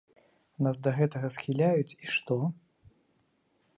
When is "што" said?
2.15-2.41